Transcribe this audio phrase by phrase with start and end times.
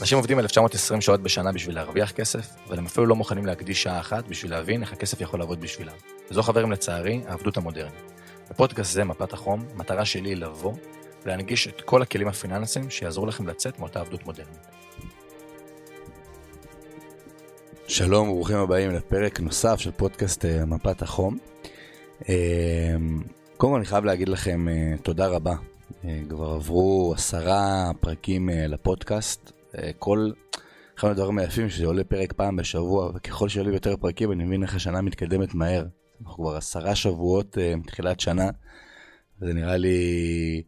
[0.00, 4.00] אנשים עובדים 1920 שעות בשנה בשביל להרוויח כסף, אבל הם אפילו לא מוכנים להקדיש שעה
[4.00, 5.92] אחת בשביל להבין איך הכסף יכול לעבוד בשבילם.
[6.30, 8.12] וזו חברים לצערי, העבדות המודרנית.
[8.50, 10.72] בפודקאסט זה, מפת החום, המטרה שלי היא לבוא
[11.24, 14.66] ולהנגיש את כל הכלים הפיננסיים שיעזרו לכם לצאת מאותה עבדות מודרנית.
[17.88, 21.38] שלום וברוכים הבאים לפרק נוסף של פודקאסט אה, מפת החום.
[22.28, 22.34] אה,
[23.56, 25.54] קודם כל אני חייב להגיד לכם אה, תודה רבה.
[26.28, 29.59] כבר עברו עשרה פרקים לפודקאסט.
[29.98, 30.30] כל
[30.98, 34.74] אחד מהדברים היפים שזה עולה פרק פעם בשבוע, וככל שעולים יותר פרקים אני מבין איך
[34.74, 35.84] השנה מתקדמת מהר.
[36.20, 38.50] אנחנו כבר עשרה שבועות מתחילת שנה,
[39.42, 40.62] וזה נראה לי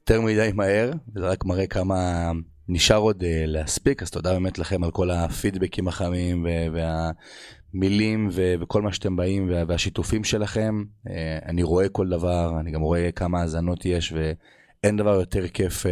[0.00, 2.30] יותר מדי מהר, וזה רק מראה כמה
[2.68, 8.82] נשאר עוד uh, להספיק, אז תודה באמת לכם על כל הפידבקים החמים והמילים ו- וכל
[8.82, 10.84] מה שאתם באים וה- והשיתופים שלכם.
[11.06, 11.10] Uh,
[11.46, 15.88] אני רואה כל דבר, אני גם רואה כמה האזנות יש ואין דבר יותר כיף uh,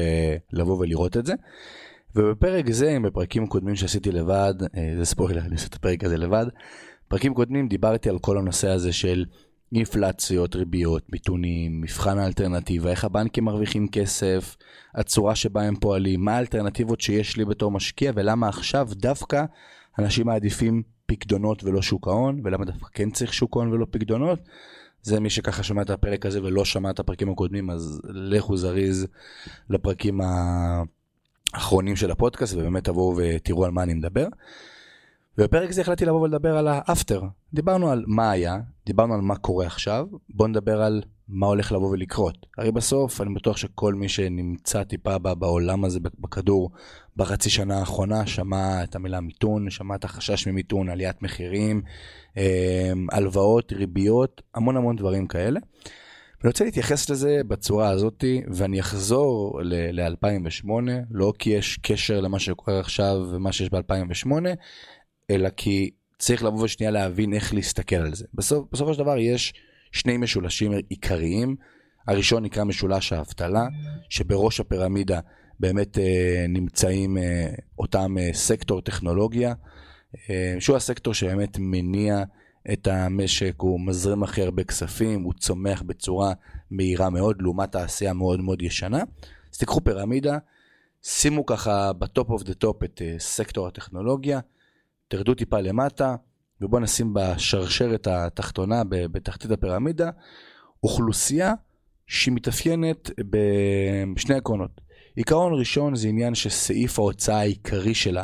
[0.53, 1.35] לבוא ולראות את זה.
[2.17, 4.67] ובפרק זה, בפרקים קודמים שעשיתי לבד, uh,
[4.99, 6.47] זה ספוילר, אני עושה את הפרק הזה לבד,
[7.09, 9.25] פרקים קודמים דיברתי על כל הנושא הזה של
[9.73, 14.57] אינפלציות, ריביות, מיתונים, מבחן האלטרנטיבה, איך הבנקים מרוויחים כסף,
[14.95, 19.45] הצורה שבה הם פועלים, מה האלטרנטיבות שיש לי בתור משקיע ולמה עכשיו דווקא
[19.99, 24.39] אנשים מעדיפים פקדונות ולא שוק ההון, ולמה דווקא כן צריך שוק ההון ולא פקדונות.
[25.03, 29.07] זה מי שככה שמע את הפרק הזה ולא שמע את הפרקים הקודמים, אז לכו זריז
[29.71, 30.21] לפרקים
[31.57, 34.27] האחרונים של הפודקאסט ובאמת תבואו ותראו על מה אני מדבר.
[35.39, 37.23] ובפרק זה החלטתי לבוא ולדבר על האפטר.
[37.55, 41.91] דיברנו על מה היה, דיברנו על מה קורה עכשיו, בואו נדבר על מה הולך לבוא
[41.91, 42.47] ולקרות.
[42.59, 46.71] הרי בסוף אני בטוח שכל מי שנמצא טיפה בעולם הזה בכדור
[47.17, 51.83] בחצי שנה האחרונה שמע את המילה מיתון, שמע את החשש ממיתון, עליית מחירים,
[52.37, 52.43] אמ,
[53.13, 55.61] הלוואות, ריביות, המון המון דברים כאלה.
[56.47, 60.71] אני רוצה להתייחס לזה בצורה הזאתי, ואני אחזור ל-2008,
[61.11, 64.31] לא כי יש קשר למה שקורה עכשיו ומה שיש ב-2008,
[65.31, 68.25] אלא כי צריך לבוא ושנייה להבין איך להסתכל על זה.
[68.35, 69.55] בסוף, בסופו של דבר יש
[69.93, 71.57] שני משולשים עיקריים.
[72.09, 73.67] הראשון נקרא משולש האבטלה,
[74.09, 75.21] שבראש הפירמידה
[75.61, 77.49] באמת אה, נמצאים אה,
[77.79, 79.55] אותם אה, סקטור טכנולוגיה,
[80.31, 82.23] אה, שהוא הסקטור שבאמת מניע
[82.73, 86.33] את המשק, הוא מזרים הכי הרבה כספים, הוא צומח בצורה
[86.71, 89.03] מהירה מאוד, לעומת תעשייה מאוד מאוד ישנה.
[89.53, 90.39] אז תיקחו פירמידה,
[91.03, 94.41] שימו ככה ב top of the top את אה, סקטור הטכנולוגיה,
[95.09, 96.17] תרדו טיפה למטה,
[96.61, 100.11] ובואו נשים בשרשרת התחתונה, בתחתית הפירמידה,
[100.83, 101.53] אוכלוסייה
[102.07, 103.11] שמתאפיינת
[104.15, 104.81] בשני עקרונות.
[105.17, 108.23] עיקרון ראשון זה עניין שסעיף ההוצאה העיקרי שלה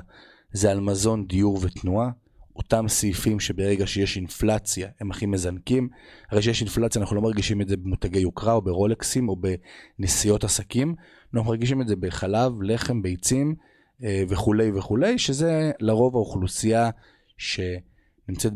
[0.52, 2.10] זה על מזון, דיור ותנועה.
[2.56, 5.88] אותם סעיפים שברגע שיש אינפלציה הם הכי מזנקים.
[6.30, 9.36] הרי שיש אינפלציה אנחנו לא מרגישים את זה במותגי יוקרה או ברולקסים או
[9.98, 10.94] בנסיעות עסקים,
[11.34, 13.54] אנחנו מרגישים את זה בחלב, לחם, ביצים
[14.04, 16.90] אה, וכולי וכולי, שזה לרוב האוכלוסייה
[17.38, 18.52] שנמצאת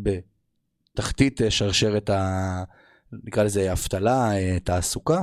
[0.94, 2.64] בתחתית אה, שרשרת ה...
[3.24, 5.22] נקרא לזה אבטלה, אה, תעסוקה,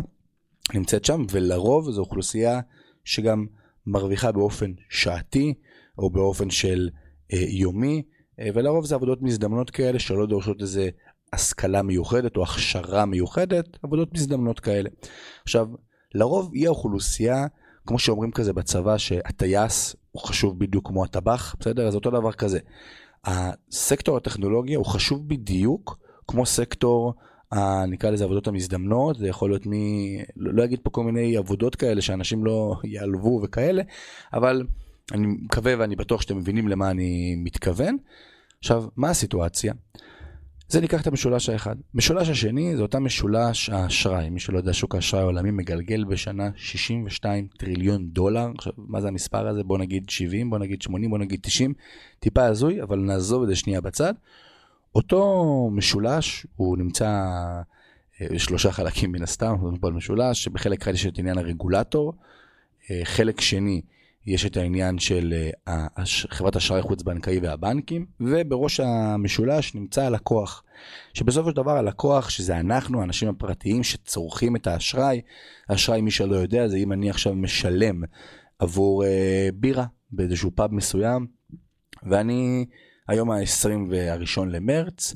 [0.73, 2.59] נמצאת שם, ולרוב זו אוכלוסייה
[3.05, 3.45] שגם
[3.85, 5.53] מרוויחה באופן שעתי
[5.97, 6.89] או באופן של
[7.29, 8.03] יומי,
[8.39, 10.89] ולרוב זה עבודות מזדמנות כאלה שלא דורשות איזה
[11.33, 14.89] השכלה מיוחדת או הכשרה מיוחדת, עבודות מזדמנות כאלה.
[15.43, 15.67] עכשיו,
[16.15, 17.45] לרוב היא האוכלוסייה
[17.87, 21.87] כמו שאומרים כזה בצבא, שהטייס הוא חשוב בדיוק כמו הטבח, בסדר?
[21.87, 22.59] אז אותו דבר כזה.
[23.25, 27.13] הסקטור הטכנולוגיה הוא חשוב בדיוק כמו סקטור,
[27.51, 31.37] ה, נקרא לזה עבודות המזדמנות, זה יכול להיות מי, לא, לא אגיד פה כל מיני
[31.37, 33.83] עבודות כאלה שאנשים לא ייעלבו וכאלה,
[34.33, 34.63] אבל
[35.11, 37.97] אני מקווה ואני בטוח שאתם מבינים למה אני מתכוון.
[38.59, 39.73] עכשיו, מה הסיטואציה?
[40.67, 41.75] זה ניקח את המשולש האחד.
[41.93, 44.29] משולש השני זה אותה משולש האשראי.
[44.29, 48.47] מי שלא יודע, שוק האשראי העולמי מגלגל בשנה 62 טריליון דולר.
[48.57, 49.63] עכשיו, מה זה המספר הזה?
[49.63, 51.73] בוא נגיד 70, בוא נגיד 80, בוא נגיד 90.
[52.19, 54.13] טיפה הזוי, אבל נעזוב את זה שנייה בצד.
[54.95, 57.25] אותו משולש, הוא נמצא
[58.21, 62.13] אה, שלושה חלקים מן הסתם, מדברים פה על משולש, שבחלק אחד יש את עניין הרגולטור.
[62.91, 63.81] אה, חלק שני,
[64.25, 65.33] יש את העניין של
[65.67, 70.63] אה, חברת אשראי חוץ-בנקאי והבנקים, ובראש המשולש נמצא הלקוח.
[71.13, 75.21] שבסופו של דבר הלקוח, שזה אנחנו, האנשים הפרטיים שצורכים את האשראי,
[75.69, 78.01] האשראי, מי שלא יודע, זה אם אני עכשיו משלם
[78.59, 81.27] עבור אה, בירה באיזשהו פאב מסוים,
[82.09, 82.65] ואני
[83.07, 85.15] היום ה-21 למרץ,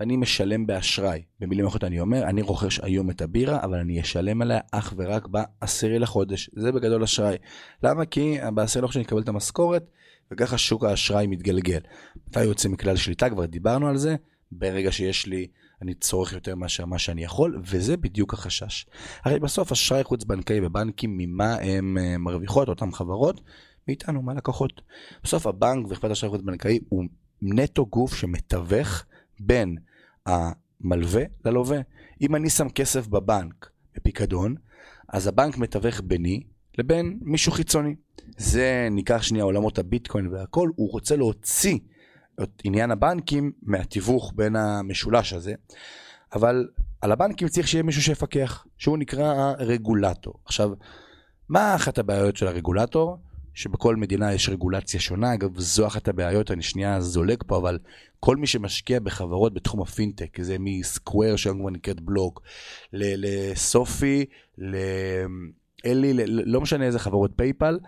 [0.00, 1.22] ואני משלם באשראי.
[1.40, 5.26] במילים אחרות אני אומר, אני רוכש היום את הבירה, אבל אני אשלם עליה אך ורק
[5.26, 6.50] בעשירי לחודש.
[6.56, 7.36] זה בגדול אשראי.
[7.82, 8.04] למה?
[8.04, 9.90] כי בעשירי לחודש אני אקבל את המשכורת,
[10.30, 11.80] וככה שוק האשראי מתגלגל.
[12.28, 13.30] מתי יוצא מכלל שליטה?
[13.30, 14.16] כבר דיברנו על זה.
[14.52, 15.46] ברגע שיש לי,
[15.82, 18.86] אני צורך יותר מאשר מה שאני יכול, וזה בדיוק החשש.
[19.24, 23.40] הרי בסוף אשראי חוץ בנקאי ובנקים, ממה הם אה, מרוויחות, אותן חברות?
[23.88, 24.82] מאיתנו, מהלקוחות.
[25.24, 27.04] בסוף הבנק ואכפת אשראי חוץ בנקאי הוא
[27.42, 29.04] נטו גוף שמתווך
[29.40, 29.76] בין
[30.28, 31.78] המלווה ללווה.
[32.20, 34.54] אם אני שם כסף בבנק בפיקדון,
[35.08, 36.42] אז הבנק מתווך ביני
[36.78, 37.94] לבין מישהו חיצוני.
[38.36, 41.78] זה ניקח שנייה עולמות הביטקוין והכל, הוא רוצה להוציא
[42.42, 45.54] את עניין הבנקים מהתיווך בין המשולש הזה,
[46.32, 46.68] אבל
[47.00, 50.34] על הבנקים צריך שיהיה מישהו שיפקח, שהוא נקרא הרגולטור.
[50.44, 50.70] עכשיו,
[51.48, 53.16] מה אחת הבעיות של הרגולטור?
[53.58, 57.78] שבכל מדינה יש רגולציה שונה, אגב זו אחת הבעיות, אני שנייה זולג פה, אבל
[58.20, 62.42] כל מי שמשקיע בחברות בתחום הפינטק, זה מ Square שהיום כבר נקראת בלוק,
[62.92, 64.24] ל SoFi,
[64.58, 67.78] ל Ally, לא משנה איזה חברות PayPal,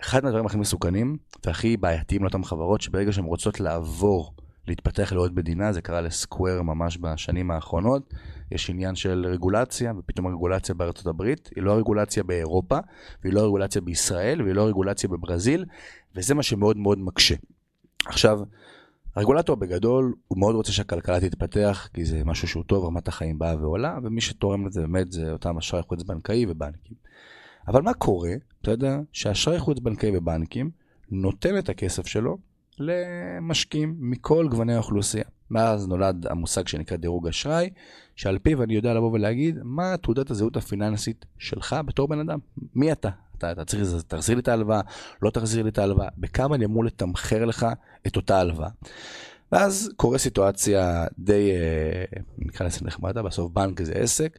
[0.00, 1.16] אחד מהדברים הכי מסוכנים
[1.46, 4.34] והכי בעייתיים לאותן חברות, שברגע שהן רוצות לעבור,
[4.68, 8.14] להתפתח לעוד מדינה, זה קרה לסקוויר ממש בשנים האחרונות,
[8.50, 12.78] יש עניין של רגולציה, ופתאום הרגולציה בארצות הברית, היא לא הרגולציה באירופה,
[13.22, 15.64] והיא לא הרגולציה בישראל, והיא לא הרגולציה בברזיל,
[16.14, 17.34] וזה מה שמאוד מאוד מקשה.
[18.06, 18.40] עכשיו,
[19.16, 23.56] הרגולטור בגדול, הוא מאוד רוצה שהכלכלה תתפתח, כי זה משהו שהוא טוב, רמת החיים באה
[23.60, 26.96] ועולה, ומי שתורם לזה באמת זה אותם אשראי חוץ בנקאי ובנקים.
[27.68, 28.32] אבל מה קורה,
[28.62, 30.70] אתה יודע, שאשראי חוץ בנקאי ובנקים
[31.10, 32.38] נותן את הכסף שלו
[32.78, 35.24] למשקיעים מכל גווני האוכלוסייה.
[35.50, 37.70] מאז נולד המושג שנקרא דירוג אשראי,
[38.16, 42.38] שעל פיו אני יודע לבוא ולהגיד מה תעודת הזהות הפיננסית שלך בתור בן אדם.
[42.74, 43.08] מי אתה?
[43.38, 44.80] אתה, אתה צריך, תחזיר לי את ההלוואה,
[45.22, 47.66] לא תחזיר לי את ההלוואה, בכמה אני אמור לתמחר לך
[48.06, 48.68] את אותה הלוואה.
[49.52, 54.38] ואז קורה סיטואציה די, אה, נקרא לזה נחמדה, בסוף בנק זה עסק,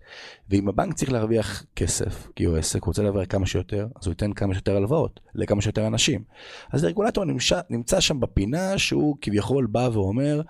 [0.49, 4.11] ואם הבנק צריך להרוויח כסף, כי הוא עסק, הוא רוצה להרוויח כמה שיותר, אז הוא
[4.11, 6.23] ייתן כמה שיותר הלוואות לכמה שיותר אנשים.
[6.71, 10.41] אז הרגולטור נמצא, נמצא שם בפינה שהוא כביכול בא ואומר,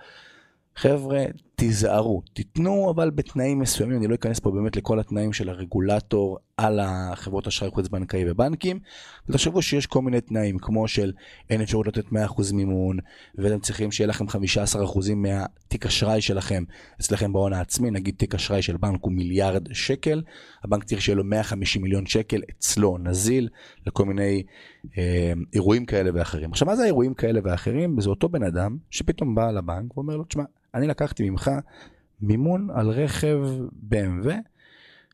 [0.76, 1.24] חבר'ה,
[1.58, 6.80] תיזהרו, תיתנו אבל בתנאים מסוימים, אני לא אכנס פה באמת לכל התנאים של הרגולטור על
[6.82, 8.78] החברות אשראי חוץ בנקאי ובנקים,
[9.28, 11.12] ותחשבו שיש כל מיני תנאים, כמו של
[11.50, 12.98] אין אפשרות לתת 100% מימון,
[13.34, 16.64] ואתם צריכים שיהיה לכם 15% מהתיק אשראי שלכם
[17.00, 20.22] אצלכם בהון העצמי, נגיד תיק אשראי של בנק הוא מיליארד שקל,
[20.64, 23.48] הבנק צריך שיהיה לו 150 מיליון שקל אצלו נזיל,
[23.86, 24.42] לכל מיני
[24.98, 26.52] אה, אירועים כאלה ואחרים.
[26.52, 28.00] עכשיו מה זה אירועים כאלה ואחרים?
[28.00, 31.50] זה אותו בן אדם שפתאום בא לבנק ואומר לו, תשמע, אני לקחתי ממך
[32.20, 33.38] מימון על רכב
[33.90, 34.28] BMW,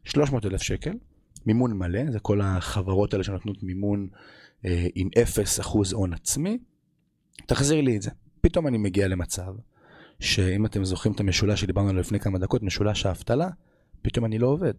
[0.04, 0.92] 300 אלף שקל,
[1.46, 4.08] מימון מלא, זה כל החברות האלה שנותנות מימון
[4.64, 5.08] אה, עם
[5.62, 6.58] 0% הון עצמי,
[7.46, 8.10] תחזיר לי את זה.
[8.40, 9.54] פתאום אני מגיע למצב
[10.20, 13.48] שאם אתם זוכרים את המשולש שדיברנו עליו לפני כמה דקות, משולש האבטלה,
[14.02, 14.74] פתאום אני לא עובד.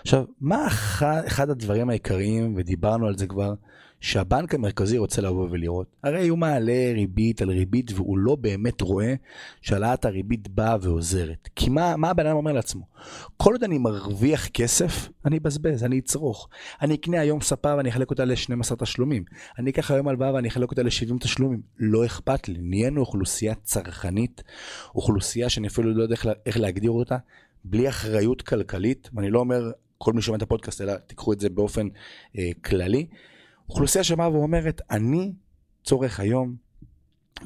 [0.00, 3.54] עכשיו, מה אחד, אחד הדברים העיקריים, ודיברנו על זה כבר,
[4.00, 5.96] שהבנק המרכזי רוצה לבוא ולראות.
[6.04, 9.14] הרי הוא מעלה ריבית על ריבית והוא לא באמת רואה
[9.60, 11.48] שהעלאת הריבית באה ועוזרת.
[11.56, 12.84] כי מה, מה הבן אדם אומר לעצמו?
[13.36, 16.48] כל עוד אני מרוויח כסף, אני אבזבז, אני אצרוך.
[16.82, 19.24] אני אקנה היום ספה ואני אחלק אותה ל-12 תשלומים.
[19.58, 21.60] אני אקח היום הלוואה ואני אחלק אותה ל-70 תשלומים.
[21.78, 22.58] לא אכפת לי.
[22.60, 24.42] נהיינו אוכלוסייה צרכנית,
[24.94, 26.14] אוכלוסייה שאני אפילו לא יודע
[26.46, 27.16] איך, להגדיר אותה,
[27.70, 31.48] בלי אחריות כלכלית, ואני לא אומר כל מי שומע את הפודקאסט, אלא תיקחו את זה
[31.50, 31.88] באופן
[32.38, 33.06] אה, כללי.
[33.68, 35.32] אוכלוסייה שבאה ואומרת, אני
[35.84, 36.56] צורך היום,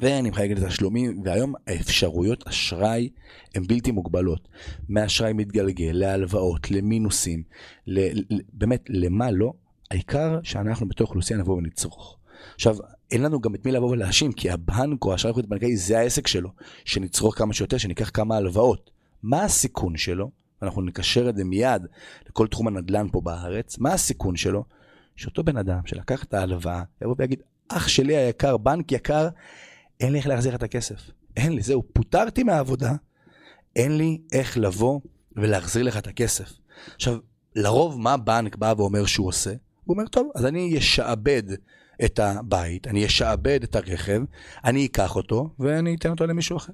[0.01, 3.09] ואני מחייג לתשלומים, והיום האפשרויות אשראי
[3.55, 4.47] הן בלתי מוגבלות.
[4.89, 7.43] מאשראי מתגלגל, להלוואות, למינוסים,
[7.87, 8.21] ל,
[8.53, 9.53] באמת, למה לא?
[9.91, 12.17] העיקר שאנחנו בתור אוכלוסייה נבוא ונצרוך.
[12.55, 12.75] עכשיו,
[13.11, 16.27] אין לנו גם את מי לבוא ולהאשים, כי הבנק או האשראי חוץ בנקאי זה העסק
[16.27, 16.49] שלו,
[16.85, 18.91] שנצרוך כמה שיותר, שניקח כמה הלוואות.
[19.23, 20.31] מה הסיכון שלו?
[20.61, 21.81] אנחנו נקשר את זה מיד
[22.29, 23.77] לכל תחום הנדל"ן פה בארץ.
[23.77, 24.63] מה הסיכון שלו?
[25.15, 29.29] שאותו בן אדם שלקח את ההלוואה, יבוא ויגיד, אח שלי היקר, בנק יקר,
[29.99, 31.11] אין לי איך להחזיר את הכסף.
[31.37, 32.93] אין לי, זהו, פוטרתי מהעבודה,
[33.75, 34.99] אין לי איך לבוא
[35.35, 36.53] ולהחזיר לך את הכסף.
[36.95, 37.17] עכשיו,
[37.55, 39.53] לרוב מה בנק בא ואומר שהוא עושה?
[39.83, 41.43] הוא אומר, טוב, אז אני אשעבד
[42.05, 44.21] את הבית, אני אשעבד את הרכב,
[44.63, 46.73] אני אקח אותו ואני אתן אותו למישהו אחר.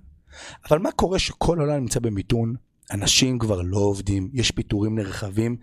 [0.70, 2.56] אבל מה קורה שכל העולם נמצא במיתון,
[2.92, 5.58] אנשים כבר לא עובדים, יש פיטורים נרחבים,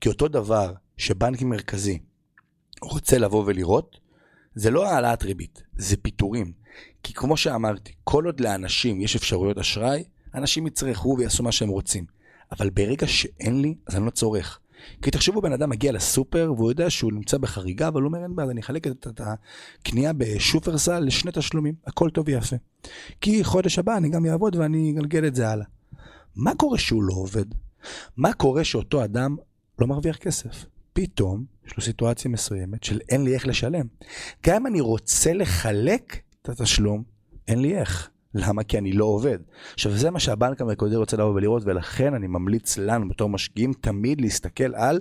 [0.00, 1.98] כי אותו דבר שבנק מרכזי
[2.82, 3.96] רוצה לבוא ולראות,
[4.54, 6.52] זה לא העלאת ריבית, זה פיטורים.
[7.02, 12.04] כי כמו שאמרתי, כל עוד לאנשים יש אפשרויות אשראי, אנשים יצרכו ויעשו מה שהם רוצים.
[12.52, 14.60] אבל ברגע שאין לי, אז אני לא צורך.
[15.02, 18.36] כי תחשבו, בן אדם מגיע לסופר והוא יודע שהוא נמצא בחריגה, אבל הוא אומר, אין
[18.36, 22.56] בעיה, אני אחלק את הקנייה בשופרסל לשני תשלומים, הכל טוב ויפה.
[23.20, 25.66] כי חודש הבא אני גם אעבוד ואני אגלגל את זה הלאה.
[26.36, 27.44] מה קורה שהוא לא עובד?
[28.16, 29.36] מה קורה שאותו אדם
[29.78, 30.64] לא מרוויח כסף?
[30.92, 33.86] פתאום יש לו סיטואציה מסוימת של אין לי איך לשלם.
[34.46, 37.02] גם אם אני רוצה לחלק את התשלום,
[37.48, 38.10] אין לי איך.
[38.34, 38.62] למה?
[38.62, 39.38] כי אני לא עובד.
[39.74, 44.20] עכשיו זה מה שהבנק המרכזי רוצה לבוא ולראות ולכן אני ממליץ לנו בתור משקיעים תמיד
[44.20, 45.00] להסתכל על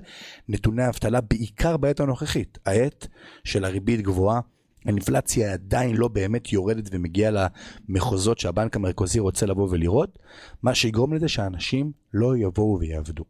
[0.50, 3.08] נתוני האבטלה בעיקר בעת הנוכחית, העת
[3.44, 4.40] של הריבית גבוהה.
[4.86, 7.50] האינפלציה עדיין לא באמת יורדת ומגיעה
[7.90, 10.20] למחוזות שהבנק המרכזי רוצה לבוא ולראות,
[10.64, 13.24] מה שיגרום לזה שאנשים לא יבואו ויעבדו.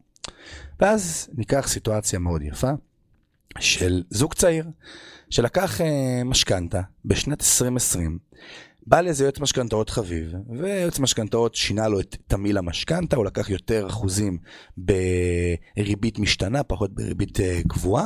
[0.79, 2.71] ואז ניקח סיטואציה מאוד יפה
[3.59, 4.65] של זוג צעיר
[5.29, 8.19] שלקח אה, משכנתה בשנת 2020,
[8.88, 13.88] בא לאיזה יועץ משכנתאות חביב, ויועץ משכנתאות שינה לו את תמיל המשכנתה, הוא לקח יותר
[13.88, 14.38] אחוזים
[14.77, 18.06] בריבית משתנה, פחות בריבית אה, קבועה.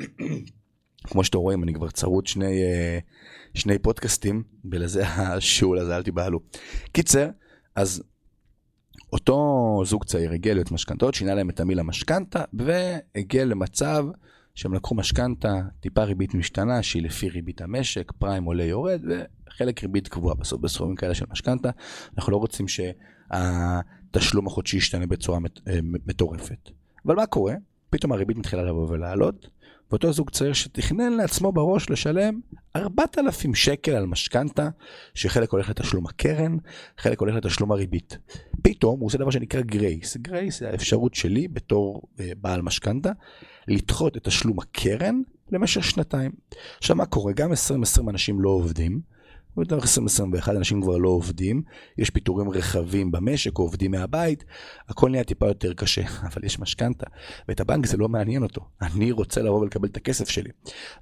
[1.08, 2.98] כמו שאתם רואים, אני כבר צרוד שני, אה,
[3.54, 6.40] שני פודקאסטים, ולזה השאול הזה, אל תיבהלו.
[6.92, 7.28] קיצר,
[7.76, 8.02] אז
[9.12, 14.04] אותו זוג צעיר הגיע להיות משכנתאות, שינה להם את המילה משכנתה, והגיע למצב
[14.56, 20.08] שהם לקחו משכנתה, טיפה ריבית משתנה, שהיא לפי ריבית המשק, פריים עולה יורד, וחלק ריבית
[20.08, 21.70] קבועה בסוף בסכומים כאלה של משכנתה.
[22.16, 26.70] אנחנו לא רוצים שהתשלום החודשי ישתנה בצורה אה, מטורפת.
[27.06, 27.54] אבל מה קורה?
[27.90, 29.48] פתאום הריבית מתחילה לבוא ולעלות,
[29.90, 32.40] ואותו זוג צעיר שתכנן לעצמו בראש לשלם
[32.76, 34.68] 4,000 שקל על משכנתה,
[35.14, 36.56] שחלק הולך לתשלום הקרן,
[36.98, 38.18] חלק הולך לתשלום הריבית.
[38.62, 40.16] פתאום הוא עושה דבר שנקרא גרייס.
[40.16, 43.10] גרייס זה האפשרות שלי בתור אה, בעל משכנתה,
[43.68, 45.20] לדחות את תשלום הקרן
[45.52, 46.32] למשך שנתיים.
[46.78, 47.32] עכשיו מה קורה?
[47.32, 49.15] גם 2020 אנשים לא עובדים.
[49.56, 51.62] ובתוך 2021 אנשים כבר לא עובדים,
[51.98, 54.44] יש פיטורים רחבים במשק, עובדים מהבית,
[54.88, 57.06] הכל נהיה טיפה יותר קשה, אבל יש משכנתה,
[57.48, 60.50] ואת הבנק זה לא מעניין אותו, אני רוצה לבוא ולקבל את הכסף שלי.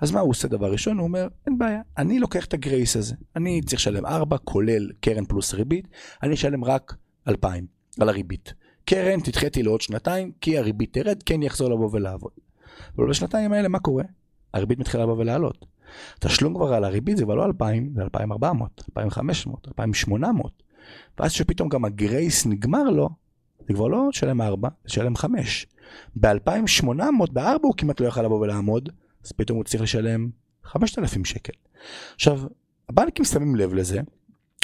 [0.01, 0.99] אז מה הוא עושה דבר ראשון?
[0.99, 5.25] הוא אומר, אין בעיה, אני לוקח את הגרייס הזה, אני צריך לשלם 4 כולל קרן
[5.25, 5.89] פלוס ריבית,
[6.23, 6.95] אני אשלם רק
[7.29, 7.67] 2,000
[8.01, 8.55] על הריבית.
[8.85, 12.33] קרן תדחיתי לעוד שנתיים, כי הריבית תרד, כן יחזור לבוא ולעבוד.
[12.97, 14.05] אבל בשנתיים האלה מה קורה?
[14.55, 15.67] הריבית מתחילה לבוא ולעלות.
[16.21, 20.63] תשלום כבר על הריבית זה כבר לא 2,000, זה 2,400, 2,500, 2,800.
[21.19, 23.09] ואז שפתאום גם הגרייס נגמר לו,
[23.69, 25.67] זה כבר לא תשלם 4, זה תשלם 5.
[26.17, 28.89] ב-2,800, ב-4 הוא כמעט לא יכל לבוא ולעמוד,
[29.25, 30.29] אז פתאום הוא צריך לשלם
[30.65, 31.53] 5,000 שקל.
[32.15, 32.41] עכשיו,
[32.89, 34.01] הבנקים שמים לב לזה.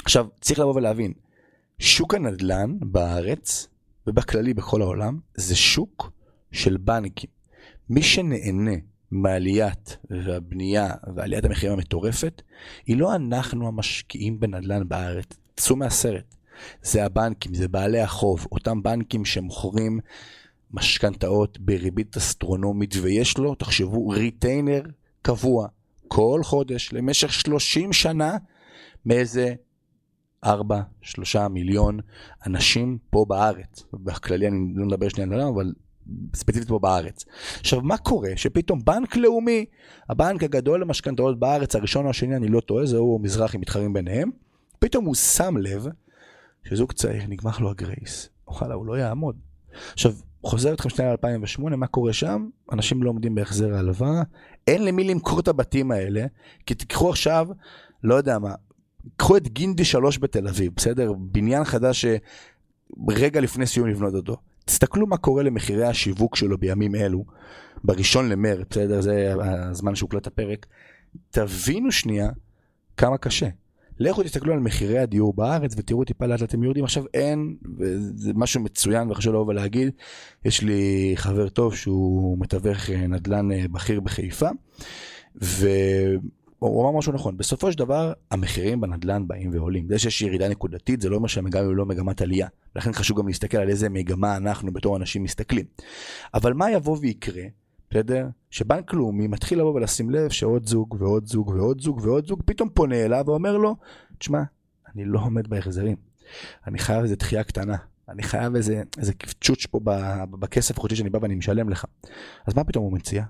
[0.03, 1.13] עכשיו, צריך לבוא ולהבין,
[1.79, 3.67] שוק הנדל"ן בארץ,
[4.07, 6.11] ובכללי בכל העולם, זה שוק
[6.51, 7.29] של בנקים.
[7.89, 8.75] מי שנהנה
[9.11, 12.41] מעליית והבנייה ועליית המחירים המטורפת,
[12.85, 15.25] היא לא אנחנו המשקיעים בנדל"ן בארץ.
[15.55, 16.35] צאו מהסרט.
[16.81, 19.99] זה הבנקים, זה בעלי החוב, אותם בנקים שמוכרים
[20.71, 24.81] משכנתאות בריבית אסטרונומית ויש לו, תחשבו, ריטיינר
[25.21, 25.67] קבוע
[26.07, 28.37] כל חודש למשך 30 שנה
[29.05, 29.53] מאיזה
[30.43, 31.99] 4, 3 מיליון
[32.45, 33.83] אנשים פה בארץ.
[33.93, 35.73] בכללי אני לא מדבר שנייה על העולם, אבל
[36.35, 37.25] ספציפית פה בארץ.
[37.59, 38.29] עכשיו, מה קורה?
[38.35, 39.65] שפתאום בנק לאומי,
[40.09, 44.31] הבנק הגדול למשכנתאות בארץ, הראשון או השני, אני לא טועה, זהו מזרחי מתחרים ביניהם,
[44.79, 45.87] פתאום הוא שם לב
[46.63, 48.29] שזוג צעיר, נגמר לו הגרייס.
[48.47, 49.35] וואלה, הוא לא יעמוד.
[49.93, 52.49] עכשיו, חוזר אתכם שנייה ל-2008, מה קורה שם?
[52.71, 54.23] אנשים לא עומדים בהחזר ההלוואה,
[54.67, 56.25] אין למי למכור את הבתים האלה,
[56.65, 57.47] כי תיקחו עכשיו,
[58.03, 58.53] לא יודע מה,
[59.17, 61.13] קחו את גינדי 3 בתל אביב, בסדר?
[61.17, 64.37] בניין חדש שרגע לפני סיום לבנות אותו.
[64.71, 67.25] תסתכלו מה קורה למחירי השיווק שלו בימים אלו,
[67.83, 69.01] בראשון למרץ, בסדר?
[69.01, 70.65] זה הזמן שהוקלט הפרק.
[71.29, 72.29] תבינו שנייה
[72.97, 73.47] כמה קשה.
[73.99, 76.83] לכו תסתכלו על מחירי הדיור בארץ ותראו טיפה לאט אתם יורדים.
[76.83, 79.89] עכשיו אין, וזה משהו מצוין וחשוב לבוא ולהגיד,
[80.45, 84.49] יש לי חבר טוב שהוא מתווך נדל"ן אה, בכיר בחיפה,
[85.43, 85.67] ו...
[86.69, 89.87] הוא אמר משהו נכון, בסופו של דבר המחירים בנדל"ן באים ועולים.
[89.89, 92.47] זה שיש ירידה נקודתית זה לא אומר שהמגמה היא לא מגמת עלייה.
[92.75, 95.65] לכן חשוב גם להסתכל על איזה מגמה אנחנו בתור אנשים מסתכלים.
[96.33, 97.43] אבל מה יבוא ויקרה,
[97.89, 98.27] בסדר?
[98.49, 102.69] שבנק לאומי מתחיל לבוא ולשים לב שעוד זוג ועוד זוג ועוד זוג ועוד זוג פתאום
[102.69, 103.75] פונה אליו ואומר לו,
[104.17, 104.41] תשמע,
[104.95, 105.97] אני לא עומד בהחזרים.
[106.67, 107.75] אני חייב איזה דחייה קטנה.
[108.09, 109.79] אני חייב איזה, איזה קפצ'וץ' פה
[110.29, 111.85] בכסף החודשי שאני בא ואני משלם לך.
[112.47, 113.23] אז מה פתאום הוא מציע?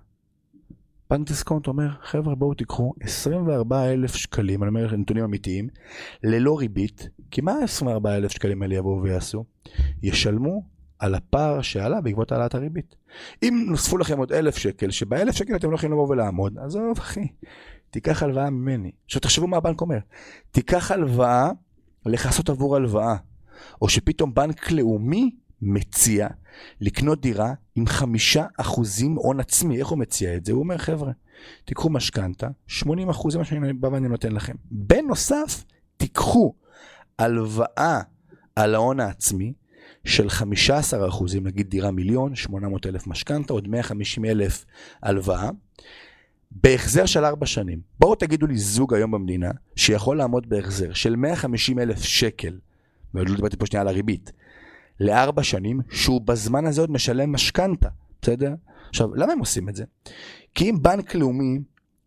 [1.12, 5.68] בנק דיסקונט אומר, חבר'ה בואו תיקחו 24 אלף שקלים, אני אומר לכם נתונים אמיתיים,
[6.24, 9.46] ללא ריבית, כי מה 24 אלף שקלים האלה יבואו ויעשו?
[10.04, 10.64] ישלמו
[11.00, 12.96] על הפער שעלה בעקבות העלאת הריבית.
[13.44, 17.28] אם נוספו לכם עוד אלף שקל, שבאלף שקל אתם לא יכולים לבוא ולעמוד, עזוב אחי,
[17.90, 18.92] תיקח הלוואה ממני.
[19.06, 20.00] עכשיו תחשבו מה הבנק אומר,
[20.52, 21.50] תיקח הלוואה
[22.06, 23.16] לכסות עבור הלוואה,
[23.82, 26.28] או שפתאום בנק לאומי מציע
[26.82, 29.80] לקנות דירה עם חמישה אחוזים הון עצמי.
[29.80, 30.52] איך הוא מציע את זה?
[30.52, 31.12] הוא אומר, חבר'ה,
[31.66, 34.54] תיקחו משכנתה, 80 אחוז זה מה שאני בא ואני נותן לכם.
[34.72, 35.64] בנוסף,
[35.98, 36.54] תיקחו
[37.20, 38.02] הלוואה
[38.56, 39.54] על ההון העצמי
[40.06, 44.66] של 15 אחוזים, נגיד דירה מיליון, 800 אלף משכנתה, עוד 150 אלף
[45.04, 45.50] הלוואה.
[46.52, 47.80] בהחזר של ארבע שנים.
[48.00, 52.60] בואו תגידו לי זוג היום במדינה שיכול לעמוד בהחזר של 150 אלף שקל,
[53.14, 54.32] ועוד לא דיברתי פה שנייה על הריבית,
[55.02, 57.90] לארבע שנים, שהוא בזמן הזה עוד משלם משכנתה,
[58.22, 58.54] בסדר?
[58.90, 59.84] עכשיו, למה הם עושים את זה?
[60.56, 61.60] כי אם בנק לאומי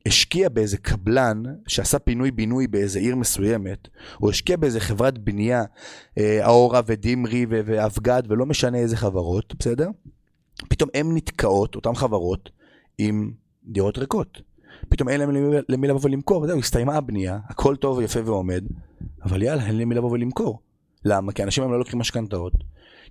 [0.06, 3.88] השקיע באיזה קבלן שעשה פינוי-בינוי באיזה עיר מסוימת,
[4.22, 5.64] או השקיע באיזה חברת בנייה,
[6.18, 9.88] אה, אאורה ודימרי ואבגד ולא משנה איזה חברות, בסדר?
[10.68, 12.50] פתאום הן נתקעות, אותן חברות,
[12.98, 13.32] עם
[13.64, 14.42] דירות ריקות.
[14.88, 18.64] פתאום אין להם למי, למי לבוא ולמכור, זהו, הסתיימה הבנייה, הכל טוב ויפה ועומד,
[19.22, 20.60] אבל יאללה, אין למי לבוא ולמכור.
[21.04, 21.32] למה?
[21.32, 22.52] כי אנשים היום לא לוקחים משכנתאות.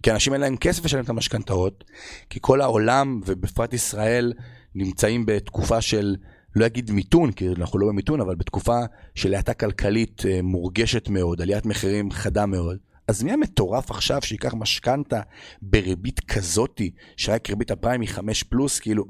[0.04, 1.84] כי אנשים אין להם כסף לשלם את המשכנתאות,
[2.30, 4.34] כי כל העולם, ובפרט ישראל,
[4.76, 6.16] נמצאים בתקופה של,
[6.56, 8.80] לא אגיד מיתון, כי אנחנו לא במיתון, אבל בתקופה
[9.16, 12.78] של האטה כלכלית אה, מורגשת מאוד, עליית מחירים חדה מאוד.
[13.08, 15.22] אז מי המטורף עכשיו שיקח משכנתה
[15.62, 19.06] בריבית כזאתי, שרק ריבית הפריים היא 5 פלוס, כאילו,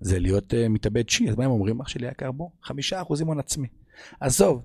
[0.00, 1.80] זה להיות uh, מתאבד שיעי, אז מה הם אומרים?
[1.80, 3.66] אח שלי יקר בו, חמישה אחוזים הון עצמי.
[4.20, 4.62] עזוב,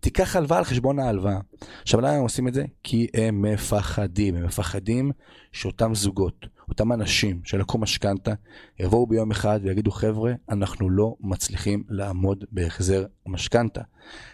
[0.00, 1.38] תיקח הלוואה על חשבון ההלוואה.
[1.82, 2.64] עכשיו למה הם עושים את זה?
[2.82, 5.12] כי הם מפחדים, הם מפחדים
[5.52, 8.32] שאותם זוגות, אותם אנשים שלקחו משכנתה,
[8.78, 13.80] יבואו ביום אחד ויגידו חבר'ה, אנחנו לא מצליחים לעמוד בהחזר המשכנתה.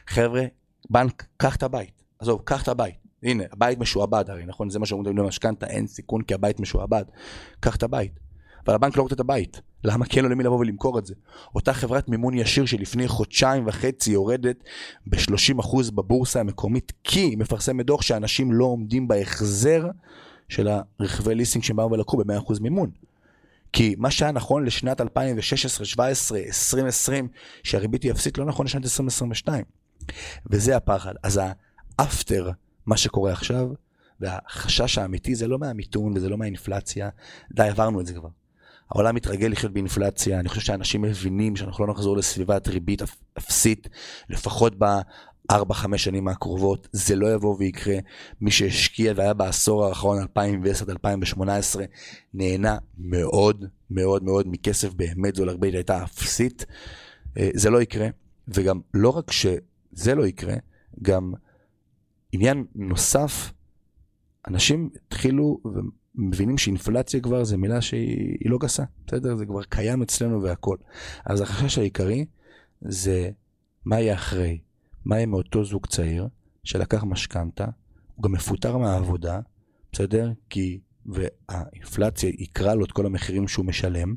[0.06, 0.42] חבר'ה,
[0.90, 2.02] בנק, קח את הבית.
[2.18, 2.94] עזוב, קח את הבית.
[3.22, 4.70] הנה, הבית משועבד הרי, נכון?
[4.70, 7.04] זה מה שאומרים למשכנתה, אין סיכון כי הבית משועבד.
[7.60, 8.20] קח את הבית.
[8.66, 9.60] אבל הבנק לא רוצה את הבית.
[9.84, 11.14] למה כן לו למי לבוא ולמכור את זה?
[11.54, 14.56] אותה חברת מימון ישיר שלפני חודשיים וחצי יורדת
[15.06, 19.86] ב-30% בבורסה המקומית, כי היא מפרסמת דוח שאנשים לא עומדים בהחזר
[20.48, 20.68] של
[21.00, 22.90] הרכבי ליסינג שהם באו ולקחו ב-100% מימון.
[23.72, 27.28] כי מה שהיה נכון לשנת 2016, 2017, 2020,
[27.62, 29.64] שהריבית היא אפסית, לא נכון לשנת 2022.
[30.50, 31.14] וזה הפחד.
[31.22, 31.40] אז
[31.98, 32.50] האפטר,
[32.86, 33.68] מה שקורה עכשיו,
[34.20, 37.08] והחשש האמיתי זה לא מהמיתון וזה לא מהאינפלציה,
[37.52, 38.28] די, עברנו את זה כבר.
[38.94, 43.02] העולם מתרגל לחיות באינפלציה, אני חושב שאנשים מבינים שאנחנו לא נחזור לסביבת ריבית
[43.38, 43.88] אפסית,
[44.28, 47.96] לפחות בארבע, חמש שנים הקרובות, זה לא יבוא ויקרה.
[48.40, 51.40] מי שהשקיע והיה בעשור האחרון, 2010-2018,
[52.34, 56.66] נהנה מאוד מאוד מאוד מכסף באמת זול, הרבה הייתה אפסית.
[57.38, 58.08] אה, זה לא יקרה,
[58.48, 60.54] וגם לא רק שזה לא יקרה,
[61.02, 61.32] גם
[62.32, 63.52] עניין נוסף,
[64.48, 65.58] אנשים התחילו
[66.14, 69.36] מבינים שאינפלציה כבר זה מילה שהיא לא גסה, בסדר?
[69.36, 70.76] זה כבר קיים אצלנו והכל.
[71.26, 72.24] אז החשש העיקרי
[72.80, 73.30] זה
[73.84, 74.58] מה יהיה אחרי,
[75.04, 76.28] מה יהיה מאותו זוג צעיר
[76.64, 77.66] שלקח משכנתה,
[78.14, 79.40] הוא גם מפוטר מהעבודה,
[79.92, 80.32] בסדר?
[80.50, 84.14] כי, והאינפלציה יקרה לו את כל המחירים שהוא משלם,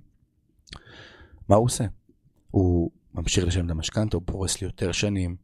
[1.49, 1.86] מה הוא עושה?
[2.51, 5.36] הוא ממשיך לשלם את המשכנתה, הוא פורס לי יותר שנים.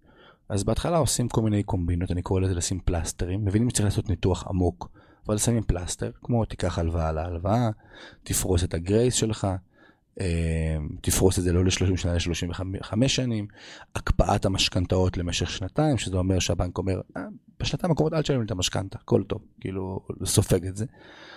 [0.49, 4.47] אז בהתחלה עושים כל מיני קומבינות, אני קורא לזה לשים פלסטרים, מבינים שצריך לעשות ניתוח
[4.47, 4.89] עמוק.
[5.27, 7.69] אבל שמים פלסטר, כמו תיקח הלוואה על ההלוואה,
[8.23, 9.47] תפרוס את הגרייס שלך,
[10.19, 13.47] אה, תפרוס את זה לא ל-30 שנה, ל-35 שנים,
[13.95, 17.21] הקפאת המשכנתאות למשך שנתיים, שזה אומר שהבנק אומר, אה,
[17.59, 20.85] בשנתיים הקרובות אל תשלם לי את המשכנתה, הכל טוב, כאילו, סופג את זה.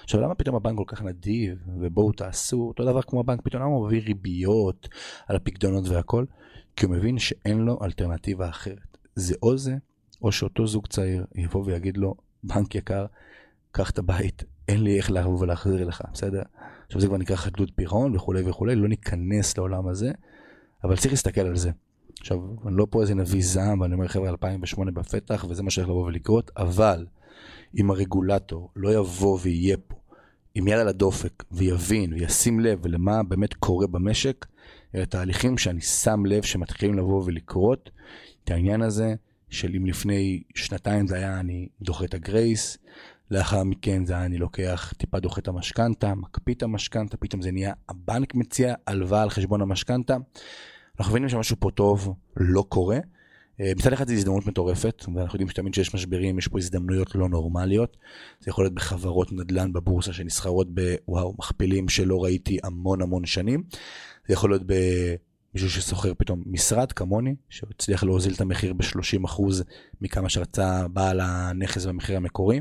[0.02, 3.86] עכשיו, למה פתאום הבנק כל כך נדיב, ובואו תעשו, אותו דבר כמו הבנק, פתאום הוא
[3.86, 4.88] מביא ריביות
[5.28, 6.24] על הפקדונות והכל?
[6.76, 8.98] כי הוא מבין שאין לו אלטרנטיבה אחרת.
[9.14, 9.76] זה או זה,
[10.22, 13.06] או שאותו זוג צעיר יבוא ויגיד לו, בנק יקר,
[13.76, 16.42] קח את הבית, אין לי איך לבוא ולהחזיר לך, בסדר?
[16.86, 20.12] עכשיו זה כבר נקרא חדלות פירעון וכולי וכולי, לא ניכנס לעולם הזה,
[20.84, 21.70] אבל צריך להסתכל על זה.
[22.20, 25.88] עכשיו, אני לא פה איזה נביא זעם, ואני אומר חבר'ה 2008 בפתח, וזה מה שהולך
[25.88, 27.06] לבוא ולקרות, אבל
[27.78, 29.96] אם הרגולטור לא יבוא ויהיה פה
[30.54, 34.46] עם יד על הדופק, ויבין וישים לב למה באמת קורה במשק,
[34.94, 37.90] אלה תהליכים שאני שם לב שמתחילים לבוא ולקרות,
[38.44, 39.14] את העניין הזה
[39.50, 42.78] של אם לפני שנתיים זה היה אני דוחה את הגרייס,
[43.34, 47.50] לאחר מכן זה היה אני לוקח, טיפה דוחה את המשכנתה, מקפיא את המשכנתה, פתאום זה
[47.50, 50.16] נהיה הבנק מציע הלוואה על חשבון המשכנתה.
[50.98, 52.98] אנחנו מבינים שמשהו פה טוב לא קורה.
[53.60, 57.28] אה, מצד אחד זו הזדמנות מטורפת, ואנחנו יודעים שתמיד שיש משברים, יש פה הזדמנויות לא
[57.28, 57.96] נורמליות.
[58.40, 63.62] זה יכול להיות בחברות נדל"ן בבורסה שנסחרות בוואו, מכפילים שלא ראיתי המון המון שנים.
[64.28, 69.42] זה יכול להיות במישהו ששוכר פתאום משרד כמוני, שהצליח להוזיל את המחיר ב-30%
[70.00, 72.60] מכמה שרצה בעל הנכס במחיר המקורי.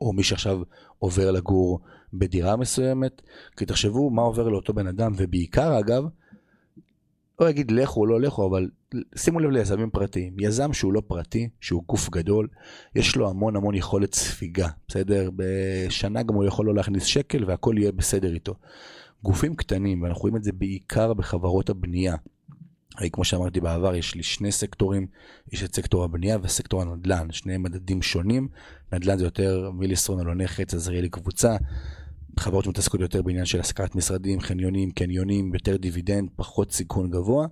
[0.00, 0.60] או מי שעכשיו
[0.98, 1.80] עובר לגור
[2.14, 3.22] בדירה מסוימת,
[3.56, 6.04] כי תחשבו מה עובר לאותו בן אדם, ובעיקר אגב,
[7.40, 8.68] לא אגיד לכו או לא לכו, אבל
[9.16, 10.36] שימו לב ליזמים פרטיים.
[10.40, 12.48] יזם שהוא לא פרטי, שהוא גוף גדול,
[12.94, 15.30] יש לו המון המון יכולת ספיגה, בסדר?
[15.36, 18.54] בשנה גם הוא יכול לא להכניס שקל והכל יהיה בסדר איתו.
[19.22, 22.16] גופים קטנים, ואנחנו רואים את זה בעיקר בחברות הבנייה.
[23.12, 25.06] כמו שאמרתי בעבר, יש לי שני סקטורים,
[25.52, 28.48] יש את סקטור הבנייה וסקטור הנדל"ן, שני מדדים שונים,
[28.92, 31.56] נדל"ן זה יותר מיליסטרון, אלוני חץ, עזריאלי קבוצה,
[32.38, 37.46] חברות שמתעסקות יותר בעניין של השכרת משרדים, חניונים, קניונים, יותר דיבידנד, פחות סיכון גבוה,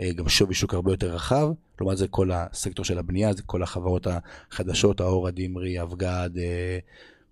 [0.00, 1.48] אה, גם שווי שוק הרבה יותר רחב,
[1.80, 6.78] לעומת זה כל הסקטור של הבנייה, זה כל החברות החדשות, האור הדמרי, אבגד, אה,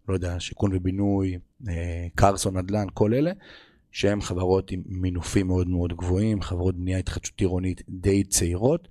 [0.08, 1.38] לא יודע, שיכון ובינוי,
[1.68, 3.32] אה, קרסון נדל"ן, כל אלה,
[3.96, 8.88] שהן חברות עם מינופים מאוד מאוד גבוהים, חברות בנייה התחדשות עירונית די צעירות.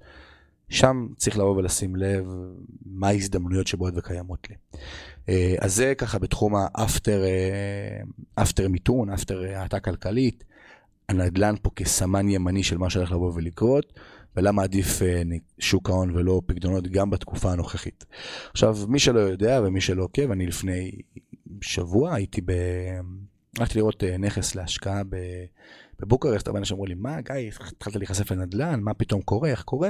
[0.70, 2.26] שם צריך לבוא ולשים לב
[2.86, 4.56] מה ההזדמנויות שבאות וקיימות לי.
[5.60, 7.24] אז זה ככה בתחום האפטר,
[8.36, 10.44] אפטר מיתון, אפטר האטה כלכלית.
[11.10, 14.00] הנדל"ן פה כסמן ימני של מה שהולך לבוא ולקרות,
[14.36, 15.22] ולמה עדיף אה,
[15.60, 18.06] שוק ההון ולא פקדונות גם בתקופה הנוכחית.
[18.52, 20.92] עכשיו, מי שלא יודע ומי שלא עוקב, אני לפני
[21.62, 22.52] שבוע הייתי ב...
[23.60, 25.02] הלכתי לראות אה, נכס להשקעה
[26.00, 29.90] בבוקרשט, הרבה אנשים אמרו לי, מה גיא, התחלת להיחשף לנדל"ן, מה פתאום קורה, איך קורה?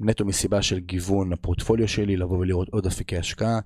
[0.00, 3.60] נטו מסיבה של גיוון הפורטפוליו שלי, לבוא ולראות עוד אפיקי השקעה.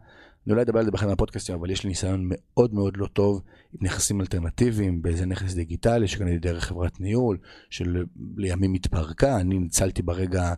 [0.46, 3.42] אני אולי אדבר על זה באחד מהפודקאסטים, אבל יש לי ניסיון מאוד מאוד לא טוב
[3.72, 7.38] עם נכסים אלטרנטיביים, באיזה נכס דיגיטלי שקניתי דרך חברת ניהול,
[7.70, 10.54] שלימים התפרקה, אני ניצלתי ברגע,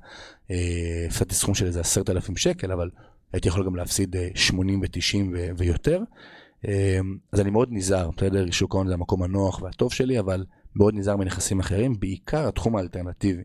[0.51, 2.91] אה, הפסדתי סכום של איזה עשרת אלפים שקל, אבל
[3.33, 6.03] הייתי יכול גם להפסיד 80 אה, ו-90 ויותר.
[6.68, 6.98] אה,
[7.33, 8.50] אז אני מאוד נזהר, בסדר?
[8.50, 10.44] שוק ההון זה המקום הנוח והטוב שלי, אבל
[10.77, 13.42] מאוד נזהר מנכסים אחרים, בעיקר התחום האלטרנטיבי.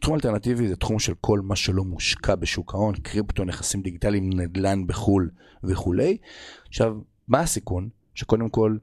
[0.00, 4.86] תחום האלטרנטיבי זה תחום של כל מה שלא מושקע בשוק ההון, קריפטו, נכסים דיגיטליים, נדל"ן
[4.86, 5.30] בחו"ל
[5.64, 6.16] וכולי.
[6.68, 6.96] עכשיו,
[7.28, 7.88] מה הסיכון?
[8.14, 8.76] שקודם כל,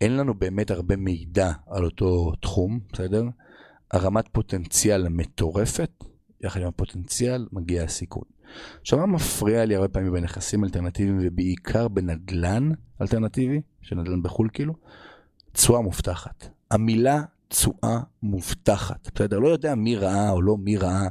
[0.00, 3.24] אין לנו באמת הרבה מידע על אותו תחום, בסדר?
[3.90, 5.90] הרמת פוטנציאל מטורפת,
[6.40, 8.24] יחד עם הפוטנציאל מגיע הסיכון.
[8.80, 12.70] עכשיו, מה מפריע לי הרבה פעמים בנכסים אלטרנטיביים ובעיקר בנדל"ן
[13.02, 14.74] אלטרנטיבי, של נדל"ן בחו"ל כאילו?
[15.52, 16.48] תשואה מובטחת.
[16.70, 19.10] המילה תשואה מובטחת.
[19.14, 19.38] בסדר?
[19.38, 21.06] לא יודע מי ראה או לא מי ראה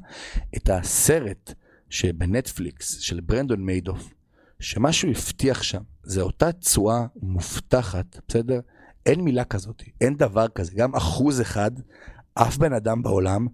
[0.58, 1.54] את הסרט
[1.90, 4.10] שבנטפליקס של ברני מיידוף,
[4.60, 8.60] שמה שהוא הבטיח שם זה אותה תשואה מובטחת, בסדר?
[9.06, 10.72] אין מילה כזאת, אין דבר כזה.
[10.76, 11.72] גם אחוז אחד,
[12.36, 13.48] אף בן אדם בעולם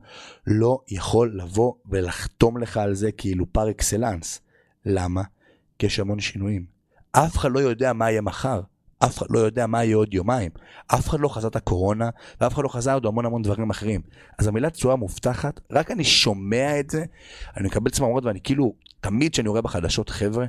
[0.47, 4.41] לא יכול לבוא ולחתום לך על זה כאילו פר אקסלנס.
[4.85, 5.21] למה?
[5.79, 6.65] כי יש המון שינויים.
[7.11, 8.61] אף אחד לא יודע מה יהיה מחר.
[9.05, 10.51] אף אחד לא יודע מה יהיה עוד יומיים.
[10.87, 12.09] אף אחד לא חזה את הקורונה,
[12.41, 14.01] ואף אחד לא חזה עוד המון המון דברים אחרים.
[14.39, 17.05] אז המילה תשואה מובטחת, רק אני שומע את זה,
[17.57, 20.45] אני מקבל צמרמורת ואני כאילו, תמיד כשאני רואה בחדשות חבר'ה,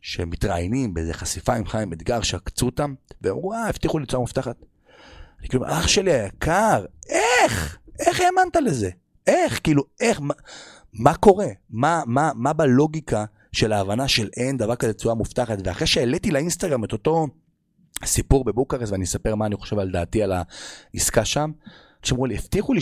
[0.00, 4.56] שמתראיינים באיזה חשיפה עם חיים אתגר שעקצו אותם, והם אמרו, אה, הבטיחו לי תשואה מובטחת.
[5.40, 6.84] אני כאילו, אח שלי היקר,
[7.46, 7.78] איך?
[8.06, 8.90] איך האמנת לזה?
[9.26, 9.60] איך?
[9.64, 10.20] כאילו, איך?
[10.20, 10.34] מה,
[10.92, 11.48] מה קורה?
[11.70, 15.58] מה, מה, מה בלוגיקה של ההבנה של אין דבר כזה תשואה מובטחת?
[15.64, 17.26] ואחרי שהעליתי לאינסטגרם את אותו...
[18.04, 20.32] סיפור בבוקרסט ואני אספר מה אני חושב על דעתי על
[20.94, 21.50] העסקה שם.
[22.02, 22.80] שאמרו לי, הבטיחו לי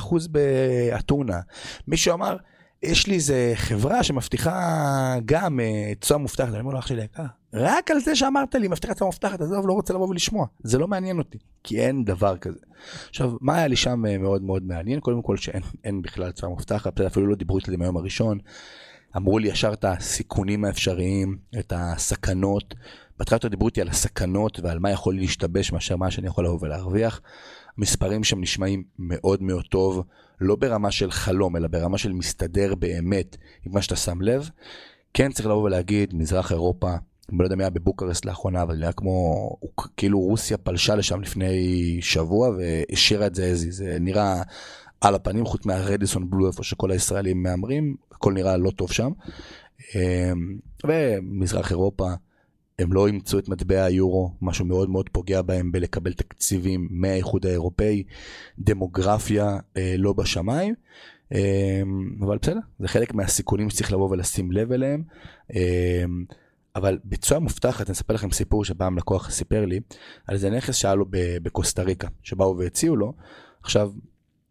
[0.00, 1.40] 12% באתונה.
[1.88, 2.36] מישהו אמר,
[2.84, 6.48] יש לי איזה חברה שמבטיחה גם אה, תשואה מובטחת.
[6.48, 7.22] אני אומר לו, אח שלי יקר,
[7.54, 10.46] רק על זה שאמרת לי, מבטיחה תשואה מובטחת, עזוב, לא רוצה לבוא ולשמוע.
[10.62, 12.60] זה לא מעניין אותי, כי אין דבר כזה.
[13.08, 15.00] עכשיו, מה היה לי שם אה, מאוד מאוד מעניין?
[15.00, 18.38] קודם כל שאין בכלל תשואה מובטחת, אפילו לא דיברו איתי מהיום הראשון.
[19.16, 22.74] אמרו לי ישר את הסיכונים האפשריים, את הסכנות.
[23.18, 26.58] בהתחלה יותר דיברו איתי על הסכנות ועל מה יכול להשתבש מאשר מה שאני יכול לבוא
[26.60, 27.20] ולהרוויח.
[27.78, 30.02] המספרים שם נשמעים מאוד מאוד טוב,
[30.40, 34.50] לא ברמה של חלום, אלא ברמה של מסתדר באמת עם מה שאתה שם לב.
[35.14, 36.90] כן צריך לבוא ולהגיד, מזרח אירופה,
[37.28, 39.50] אני לא יודע מי היה בבוקרסט לאחרונה, אבל נראה כמו,
[39.96, 44.42] כאילו רוסיה פלשה לשם לפני שבוע והשאירה את זה איזי, זה נראה
[45.00, 49.10] על הפנים, חוץ מהרדיסון בלו, איפה שכל הישראלים מהמרים, הכל נראה לא טוב שם.
[49.94, 52.08] אמ, ומזרח אירופה,
[52.78, 58.02] הם לא אימצו את מטבע היורו, משהו מאוד מאוד פוגע בהם בלקבל תקציבים מהאיחוד האירופאי,
[58.58, 60.74] דמוגרפיה אה, לא בשמיים,
[61.32, 61.82] אה,
[62.20, 65.02] אבל בסדר, זה חלק מהסיכונים שצריך לבוא ולשים לב אליהם.
[65.54, 66.04] אה,
[66.76, 69.80] אבל בצורה מובטחת, אני אספר לכם סיפור שפעם לקוח סיפר לי
[70.26, 71.04] על איזה נכס שהיה לו
[71.42, 73.12] בקוסטה ריקה, שבאו והציעו לו.
[73.62, 73.90] עכשיו,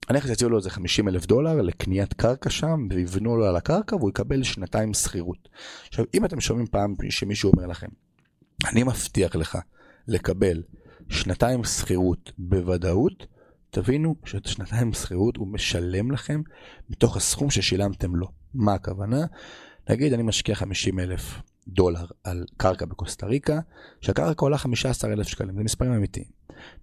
[0.09, 4.09] הנכס יציעו לו איזה 50 אלף דולר לקניית קרקע שם, ויבנו לו על הקרקע והוא
[4.09, 5.49] יקבל שנתיים שכירות.
[5.87, 7.87] עכשיו, אם אתם שומעים פעם שמישהו אומר לכם,
[8.65, 9.57] אני מבטיח לך
[10.07, 10.63] לקבל
[11.09, 13.27] שנתיים שכירות בוודאות,
[13.69, 16.41] תבינו שאת השנתיים שכירות הוא משלם לכם
[16.89, 18.27] מתוך הסכום ששילמתם לו.
[18.53, 19.25] מה הכוונה?
[19.89, 23.59] נגיד אני משקיע 50 אלף דולר על קרקע בקוסטה ריקה,
[24.01, 26.25] שהקרקע עולה 15 אלף שקלים, זה מספרים אמיתיים.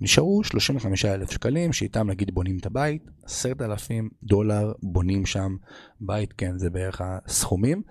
[0.00, 5.56] נשארו 35 אלף שקלים, שאיתם נגיד בונים את הבית, 10,000 דולר בונים שם
[6.00, 7.82] בית, כן, זה בערך הסכומים.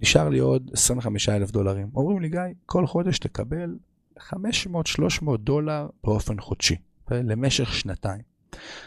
[0.00, 1.90] נשאר לי עוד 25 אלף דולרים.
[1.94, 3.76] אומרים לי, גיא, כל חודש תקבל
[4.18, 4.22] 500-300
[5.38, 6.76] דולר באופן חודשי,
[7.10, 8.22] למשך שנתיים.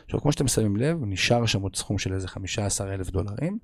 [0.06, 3.58] עכשיו, כמו שאתם שמים לב, נשאר שם עוד סכום של איזה 15 אלף דולרים.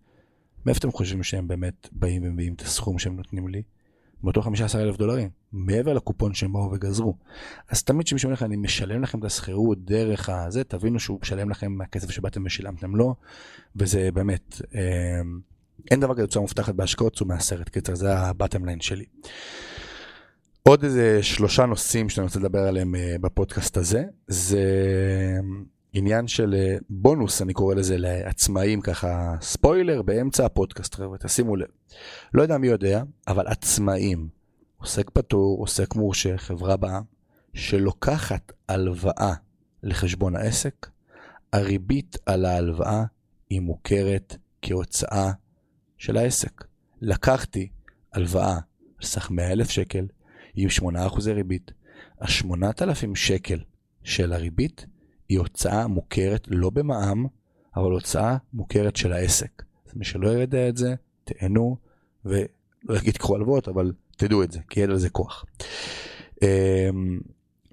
[0.66, 3.62] מאיפה אתם חושבים שהם באמת באים ומביאים את הסכום שהם נותנים לי?
[4.24, 7.18] מאותו 15 אלף דולרים, מעבר לקופון שהם באו וגזרו.
[7.70, 11.50] אז תמיד כשמישהו אומר לך, אני משלם לכם את השכירות דרך הזה, תבינו שהוא משלם
[11.50, 13.16] לכם מהכסף שבאתם ושילמתם לו,
[13.76, 15.22] וזה באמת, אה,
[15.92, 19.06] אין דבר כזה תוצאה מובטחת בהשקעות, צאו מהסרט, קיצר, זה הבטם ליין שלי.
[20.64, 24.60] עוד איזה שלושה נושאים שאני רוצה לדבר עליהם אה, בפודקאסט הזה, זה
[25.94, 31.68] עניין של אה, בונוס, אני קורא לזה לעצמאים, ככה ספוילר באמצע הפודקאסט, חבר'ה, תשימו לב.
[32.34, 34.28] לא יודע מי יודע, אבל עצמאים,
[34.78, 37.00] עוסק פטור, עוסק מורשה, חברה באה,
[37.54, 39.34] שלוקחת הלוואה
[39.84, 40.88] לחשבון העסק,
[41.54, 43.04] הריבית על ההלוואה
[43.50, 45.32] היא מוכרת כהוצאה
[45.98, 46.64] של העסק.
[47.02, 47.68] לקחתי
[48.14, 48.54] הלוואה
[48.98, 50.08] על סך 100,000 שקל,
[50.56, 51.72] עם 8% ריבית.
[52.22, 53.60] ה-8,000 שקל
[54.04, 54.86] של הריבית
[55.30, 57.26] היא הוצאה מוכרת לא במע"מ,
[57.76, 59.64] אבל הוצאה מוכרת של העסק.
[59.88, 61.78] אז מי שלא יודע את זה, תהנו,
[62.26, 65.46] ולא אגיד קחו הלוואות, אבל תדעו את זה, כי ידע לזה כוח.
[66.42, 67.20] אמ,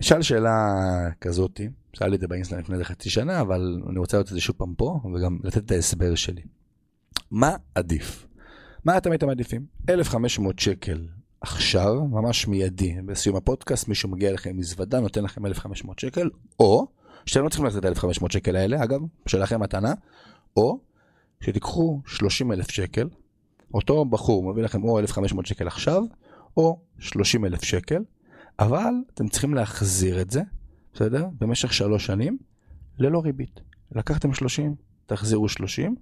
[0.00, 0.74] שאל שאלה
[1.20, 4.34] כזאתי, שאל לי את זה באינסטנט לפני איזה חצי שנה, אבל אני רוצה לראות את
[4.34, 6.42] זה שוב פעם פה, וגם לתת את ההסבר שלי.
[7.30, 8.26] מה עדיף?
[8.84, 9.66] מה אתם הייתם מעדיפים?
[9.88, 11.06] 1,500 שקל
[11.40, 16.86] עכשיו, ממש מיידי, בסיום הפודקאסט, מישהו מגיע אליכם עם מזוודה, נותן לכם 1,500 שקל, או,
[17.26, 19.94] שאתם לא צריכים לתת את 1,500 שקל האלה, אגב, שלכם מתנה,
[20.56, 20.78] או
[21.40, 23.08] שתיקחו 30,000 שקל,
[23.74, 26.02] אותו בחור מביא לכם או 1,500 שקל עכשיו,
[26.56, 28.02] או 30,000 שקל,
[28.58, 30.42] אבל אתם צריכים להחזיר את זה,
[30.94, 31.26] בסדר?
[31.40, 32.38] במשך שלוש שנים,
[32.98, 33.60] ללא ריבית.
[33.92, 34.74] לקחתם 30,
[35.06, 35.94] תחזירו 30,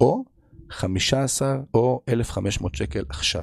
[0.00, 0.24] או
[0.72, 3.42] 15 או 1,500 שקל עכשיו.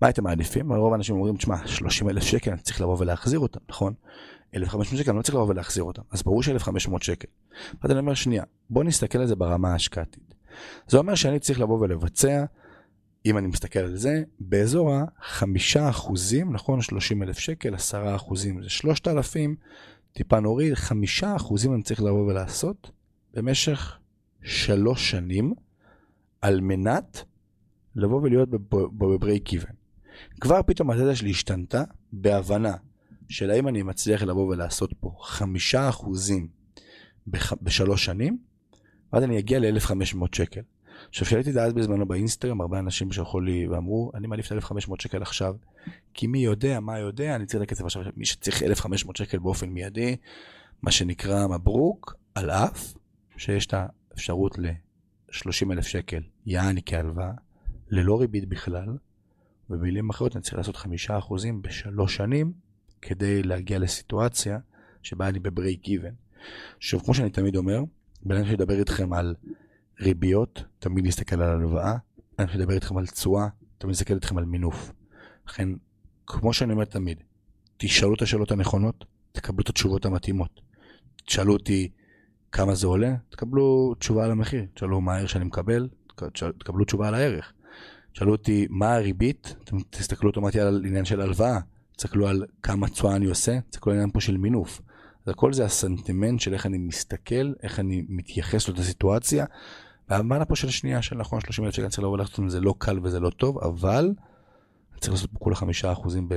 [0.00, 0.72] מה הייתם מעדיפים?
[0.72, 3.94] רוב האנשים אומרים, תשמע, 30 אלף שקל אני צריך לבוא ולהחזיר אותם, נכון?
[4.54, 7.28] 1,500 שקל אני לא צריך לבוא ולהחזיר אותם, אז ברור ש-1,500 שקל.
[7.82, 10.34] ואז אני אומר, שנייה, בוא נסתכל על זה ברמה ההשקעתית.
[10.88, 12.44] זה אומר שאני צריך לבוא ולבצע,
[13.26, 15.44] אם אני מסתכל על זה, באזור ה-5
[15.90, 16.82] אחוזים, נכון?
[16.82, 19.56] 30 אלף שקל, 10 אחוזים זה 3,000,
[20.12, 22.90] טיפה נוריד, 5 אחוזים אני צריך לבוא ולעשות
[23.34, 23.98] במשך
[24.42, 25.54] 3 שנים,
[26.40, 27.24] על מנת
[27.96, 29.74] לבוא ולהיות בברייק איבן.
[30.40, 32.76] כבר פתאום הדדה שלי השתנתה בהבנה
[33.28, 36.48] של האם אני מצליח לבוא ולעשות פה חמישה אחוזים
[37.26, 37.52] בח...
[37.62, 38.38] בשלוש שנים,
[39.12, 40.60] ואז אני אגיע ל-1,500 שקל.
[41.08, 45.22] עכשיו, כשהייתי אז בזמנו באינסטגרם, הרבה אנשים שלחו לי ואמרו, אני מעדיף את 1,500 שקל
[45.22, 45.54] עכשיו,
[46.14, 50.16] כי מי יודע מה יודע, אני צריך לכסף עכשיו, מי שצריך 1,500 שקל באופן מיידי,
[50.82, 52.94] מה שנקרא מברוק, על אף
[53.36, 54.58] שיש את האפשרות
[55.46, 57.32] ל-30,000 שקל, יעני כהלוואה,
[57.88, 58.96] ללא ריבית בכלל,
[59.68, 62.52] במילים אחרות אני צריך לעשות חמישה אחוזים בשלוש שנים
[63.02, 64.58] כדי להגיע לסיטואציה
[65.02, 66.14] שבה אני בברייק איבן.
[66.76, 67.80] עכשיו, כמו שאני תמיד אומר,
[68.22, 69.34] בן אדם שידבר איתכם על
[70.00, 71.96] ריביות, תמיד יסתכל על הלוואה,
[72.36, 74.92] אדם שידבר איתכם על תשואה, תמיד יסתכל איתכם על מינוף.
[75.48, 75.68] לכן,
[76.26, 77.22] כמו שאני אומר תמיד,
[77.76, 80.60] תשאלו את השאלות הנכונות, תקבלו את התשובות המתאימות.
[81.24, 81.88] תשאלו אותי
[82.56, 84.66] כמה זה עולה, תקבלו תשובה על המחיר.
[84.74, 85.88] תשאלו מה הערך שאני מקבל,
[86.58, 87.52] תקבלו תשובה על הערך.
[88.12, 91.58] שאלו אותי מה הריבית, אתם תסתכלו אוטומטי על עניין של הלוואה,
[91.96, 94.80] תסתכלו על כמה תשואה אני עושה, תסתכלו על עניין פה של מינוף.
[95.26, 99.44] אז הכל זה הסנטימנט של איך אני מסתכל, איך אני מתייחס לאותה סיטואציה.
[100.08, 102.74] והמעלה פה של שנייה של נכון 30 אלף שקל צריך לבוא לעשות את זה לא
[102.78, 104.14] קל וזה לא טוב, אבל
[105.00, 106.28] צריך לעשות פה כולה חמישה אחוזים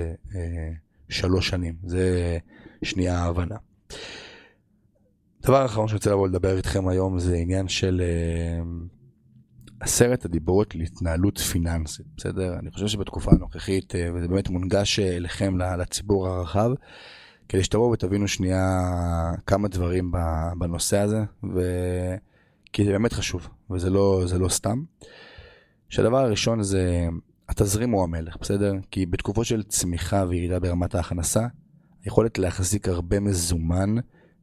[1.09, 1.75] בשלוש שנים.
[1.83, 2.37] זה
[2.83, 3.55] שנייה ההבנה.
[5.41, 8.61] דבר אחרון שאני רוצה לבוא לדבר איתכם היום זה עניין של אה,
[9.79, 12.59] עשרת הדיברות להתנהלות פיננסית, בסדר?
[12.59, 16.69] אני חושב שבתקופה הנוכחית, אה, וזה באמת מונגש אה, אליכם, לציבור הרחב,
[17.49, 18.81] כדי שתבואו ותבינו שנייה
[19.45, 20.11] כמה דברים
[20.57, 21.23] בנושא הזה,
[21.53, 21.61] ו...
[22.73, 24.83] כי זה באמת חשוב, וזה לא, לא סתם.
[25.89, 27.07] שהדבר הראשון זה,
[27.49, 28.73] התזרים הוא המלך, בסדר?
[28.91, 31.47] כי בתקופות של צמיחה וירידה ברמת ההכנסה,
[32.03, 33.95] היכולת להחזיק הרבה מזומן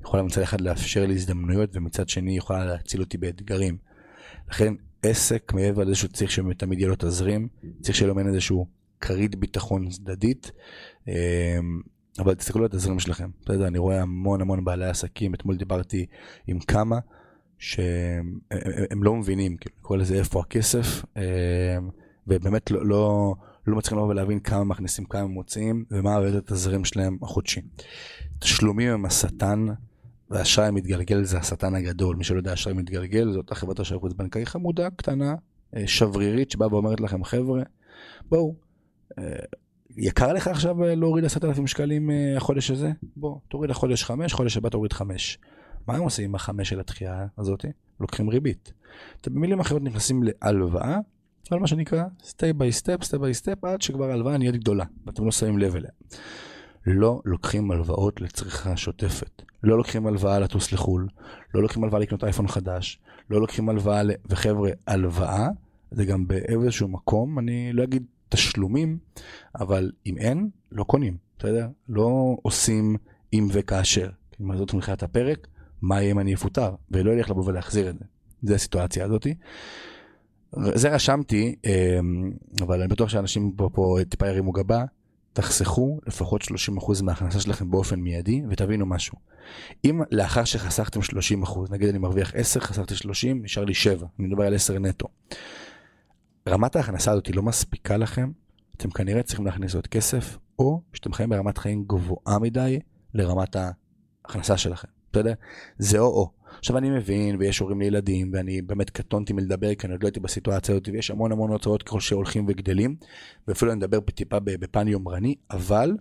[0.07, 3.77] יכולה מצד אחד לאפשר לי הזדמנויות, ומצד שני יכולה להציל אותי באתגרים.
[4.51, 7.49] לכן עסק, מעבר לזה שהוא צריך שתמיד יהיה לו תזרים,
[7.81, 8.67] צריך שיהיה לו מעין איזשהו
[9.01, 10.53] כרית ביטחון צדדית.
[11.09, 11.13] אמ,
[12.19, 13.67] אבל תסתכלו על התזרים שלכם, בסדר?
[13.67, 16.07] אני רואה המון המון בעלי עסקים, אתמול דיברתי
[16.47, 16.99] עם כמה
[17.59, 18.39] שהם
[18.91, 21.23] הם לא מבינים, כאילו, קורא לזה איפה הכסף, אמ,
[22.27, 23.35] ובאמת לא, לא,
[23.67, 27.61] לא מצליחים לבוא ולהבין כמה מכניסים, כמה מוציאים, ומה הרדת התזרים שלהם החודשי.
[28.39, 29.67] תשלומים הם השטן.
[30.31, 32.17] ואשראי מתגלגל זה השטן הגדול.
[32.17, 35.35] מי שלא יודע, אשראי מתגלגל זו אותה חברת אשראי חוץ בנקאי חמודה, קטנה,
[35.77, 37.63] אה, שברירית, שבאה ואומרת לכם, חבר'ה,
[38.29, 38.55] בואו,
[39.19, 39.25] אה,
[39.97, 42.93] יקר לך עכשיו אה, להוריד עשרת אלפים שקלים החודש הזה?
[43.17, 45.39] בוא, תוריד החודש חמש, חודש הבא תוריד חמש.
[45.87, 47.65] מה הם עושים עם החמש של התחייה הזאת?
[48.01, 48.73] לוקחים ריבית.
[49.21, 50.99] אתם במילים אחרות נכנסים להלוואה,
[51.51, 55.25] על מה שנקרא step by step, step by step, עד שכבר ההלוואה נהיית גדולה, ואתם
[55.25, 55.91] לא שמים לב אליה.
[56.87, 59.43] לא לוקחים הלוואות לצריכה שוטפת.
[59.67, 61.09] לא לוקחים הלוואה לטוס לחו"ל,
[61.55, 63.01] לא לוקחים הלוואה לקנות אייפון חדש,
[63.31, 64.11] לא לוקחים הלוואה, ל...
[64.27, 65.49] וחבר'ה, הלוואה
[65.91, 68.99] זה גם באיזשהו מקום, אני לא אגיד תשלומים,
[69.61, 71.69] אבל אם אין, לא קונים, בסדר?
[71.89, 72.97] לא עושים
[73.33, 74.11] אם וכאשר.
[74.37, 75.47] כלומר זאת מתחילת הפרק,
[75.83, 78.05] מה יהיה אם אני אפוטר, ולא ילך לבוא ולהחזיר את זה.
[78.43, 79.35] זה הסיטואציה הזאתי.
[80.53, 84.85] זה רשמתי, אמ, אבל אני בטוח שאנשים פה, פה טיפה ירימו גבה,
[85.37, 89.19] תחסכו לפחות 30% מההכנסה שלכם באופן מיידי, ותבינו משהו.
[89.85, 91.01] אם לאחר שחסכתם
[91.45, 95.09] 30%, נגיד אני מרוויח 10, חסכתי 30, נשאר לי 7, אני מדבר על 10 נטו.
[96.49, 98.31] רמת ההכנסה הזאת לא מספיקה לכם,
[98.77, 102.79] אתם כנראה צריכים להכניס עוד כסף, או שאתם חיים ברמת חיים גבוהה מדי
[103.15, 105.33] לרמת ההכנסה שלכם, בסדר?
[105.79, 106.31] זה או-או.
[106.59, 110.21] עכשיו אני מבין, ויש הורים לילדים, ואני באמת קטונתי מלדבר, כי אני עוד לא הייתי
[110.21, 112.97] בסיטואציה הזאת, ויש המון המון הוצאות ככל שהולכים וגדלים,
[113.49, 115.97] ואפילו אני מדבר טיפה בפן יומרני, אבל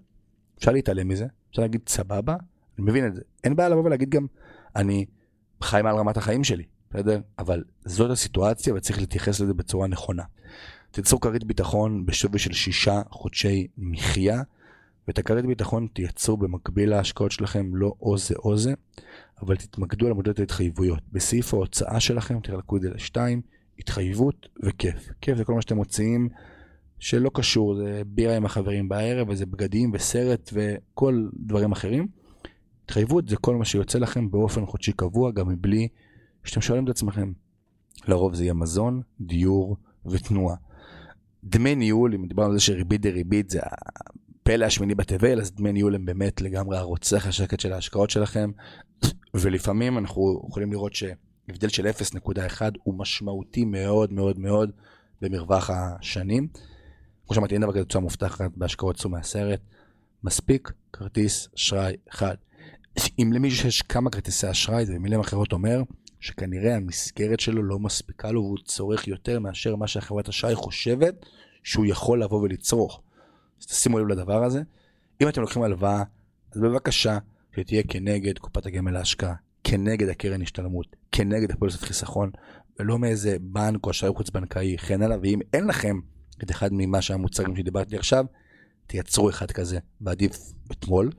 [0.59, 2.35] אפשר להתעלם מזה, אפשר להגיד סבבה,
[2.77, 3.21] אני מבין את זה.
[3.43, 4.25] אין בעיה לבוא ולהגיד גם,
[4.75, 5.05] אני
[5.61, 7.19] חי מעל רמת החיים שלי, בסדר?
[7.39, 10.23] אבל זאת הסיטואציה וצריך להתייחס לזה בצורה נכונה.
[10.91, 14.41] תיצרו כרית ביטחון בשווי של שישה חודשי מחיה,
[15.07, 18.73] ואת הכרית ביטחון תייצרו במקביל להשקעות שלכם לא או זה או זה,
[19.41, 20.99] אבל תתמקדו על מודדת ההתחייבויות.
[21.11, 23.41] בסעיף ההוצאה שלכם תחלקו את זה לשתיים,
[23.79, 25.09] התחייבות וכיף.
[25.21, 26.29] כיף זה כל מה שאתם מוציאים
[26.99, 32.07] שלא קשור, זה בירה עם החברים בערב, וזה בגדים וסרט וכל דברים אחרים.
[32.85, 35.87] התחייבות זה כל מה שיוצא לכם באופן חודשי קבוע, גם מבלי
[36.43, 37.31] שאתם שואלים את עצמכם.
[38.07, 40.55] לרוב זה יהיה מזון, דיור ותנועה.
[41.43, 45.95] דמי ניהול, אם דיברנו על זה שריבית דריבית זה הפלא השמיני בתבל, אז דמי ניהול
[45.95, 48.51] הם באמת לגמרי הרוצח השקט של ההשקעות שלכם,
[49.41, 54.71] ולפעמים אנחנו יכולים לראות שהבדל של 0.1 הוא משמעותי מאוד מאוד מאוד
[55.21, 56.47] במרווח השנים.
[57.25, 59.59] כמו שאמרתי, אין דבר כזה תוצאה מובטחת בהשקעות צאו מהסרט.
[60.23, 62.35] מספיק כרטיס אשראי אחד.
[63.19, 65.81] אם למישהו שיש כמה כרטיסי אשראי, זה במילים אחרות אומר
[66.19, 71.25] שכנראה המסגרת שלו לא מספיקה לו והוא צורך יותר מאשר מה שהחברת אשראי חושבת
[71.63, 73.01] שהוא יכול לבוא ולצרוך.
[73.61, 74.61] אז תשימו לב לדבר הזה.
[75.21, 76.03] אם אתם לוקחים הלוואה,
[76.51, 77.17] אז בבקשה
[77.55, 82.31] שתהיה כנגד קופת הגמל להשקעה, כנגד הקרן השתלמות, כנגד הפוליסת חיסכון,
[82.79, 85.17] ולא מאיזה בנק או אשראי חוץ בנקאי, וכן הלאה.
[85.21, 85.99] ואם אין לכם
[86.43, 88.25] את אחד ממה שהמוצרים שדיברתי עכשיו,
[88.87, 90.37] תייצרו אחד כזה, ועדיף
[90.71, 91.11] אתמול.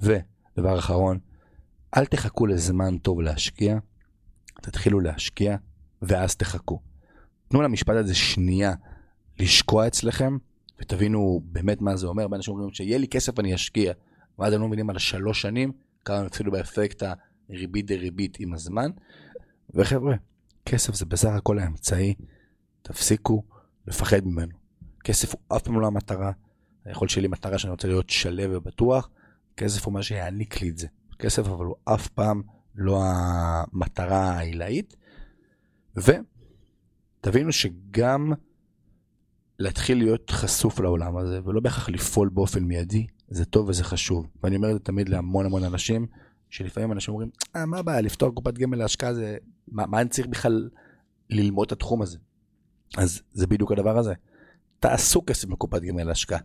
[0.00, 1.18] ודבר אחרון,
[1.96, 3.78] אל תחכו לזמן טוב להשקיע,
[4.62, 5.56] תתחילו להשקיע,
[6.02, 6.80] ואז תחכו.
[7.48, 8.72] תנו למשפט הזה שנייה
[9.38, 10.36] לשקוע אצלכם,
[10.80, 12.28] ותבינו באמת מה זה אומר.
[12.28, 13.92] באנשים אומרים שיהיה לי כסף אני אשקיע,
[14.38, 15.72] ואז הם לא מבינים על שלוש שנים,
[16.04, 17.02] כמה הם הפסידו באפקט
[17.48, 18.90] הריבית דריבית עם הזמן.
[19.74, 20.14] וחבר'ה,
[20.66, 22.14] כסף זה בסך הכל האמצעי,
[22.82, 23.42] תפסיקו
[23.86, 24.52] לפחד ממנו.
[25.04, 26.32] כסף הוא אף פעם לא המטרה,
[26.84, 29.10] היכול שלי מטרה שאני רוצה להיות שלב ובטוח,
[29.56, 30.86] כסף הוא מה שיעניק לי את זה.
[31.18, 32.42] כסף אבל הוא אף פעם
[32.74, 34.96] לא המטרה העילאית.
[35.96, 38.32] ותבינו שגם
[39.58, 44.26] להתחיל להיות חשוף לעולם הזה, ולא בהכרח לפעול באופן מיידי, זה טוב וזה חשוב.
[44.42, 46.06] ואני אומר את זה תמיד להמון המון אנשים,
[46.50, 49.36] שלפעמים אנשים אומרים, אה, מה הבעיה, לפתור קופת גמל להשקעה זה,
[49.68, 50.68] מה, מה אני צריך בכלל
[51.30, 52.18] ללמוד את התחום הזה?
[52.96, 54.14] אז זה בדיוק הדבר הזה.
[54.80, 56.38] תעשו כסף בקופת גמל להשקעה.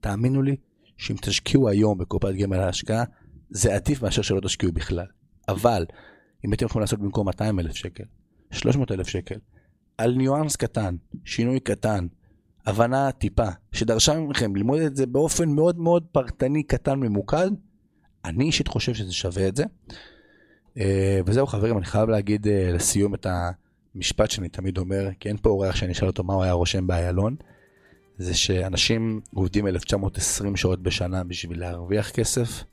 [0.00, 0.56] תאמינו לי
[0.96, 3.04] שאם תשקיעו היום בקופת גמל להשקעה,
[3.50, 5.06] זה עדיף מאשר שלא תשקיעו בכלל.
[5.48, 5.86] אבל
[6.44, 8.04] אם אתם יכולים לעשות במקום 200 אלף שקל,
[8.50, 9.38] 300 אלף שקל,
[9.98, 12.06] על ניואנס קטן, שינוי קטן,
[12.66, 17.50] הבנה טיפה, שדרשה מכם ללמוד את זה באופן מאוד מאוד פרטני, קטן, ממוקד,
[18.24, 19.64] אני אישית חושב שזה שווה את זה.
[20.78, 23.26] אה, וזהו חברים, אני חייב להגיד אה, לסיום את
[23.94, 26.86] המשפט שאני תמיד אומר, כי אין פה אורח שאני אשאל אותו מה הוא היה רושם
[26.86, 27.36] באיילון,
[28.18, 32.64] זה שאנשים עובדים 1920 שעות בשנה בשביל להרוויח כסף,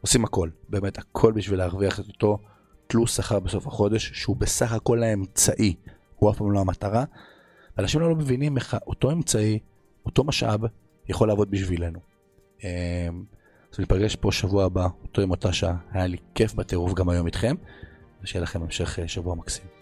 [0.00, 2.38] עושים הכל, באמת הכל בשביל להרוויח את אותו
[2.86, 5.74] תלוש שכר בסוף החודש, שהוא בסך הכל האמצעי,
[6.16, 7.04] הוא אף פעם לא המטרה.
[7.78, 9.58] אנשים לא מבינים איך אותו אמצעי,
[10.06, 10.60] אותו משאב,
[11.08, 11.98] יכול לעבוד בשבילנו.
[12.64, 12.68] אמ,
[13.72, 17.26] אז ניפגש פה שבוע הבא, אותו עם אותה שעה, היה לי כיף בטירוף גם היום
[17.26, 17.54] איתכם,
[18.22, 19.75] ושיהיה לכם המשך אה, שבוע מקסים.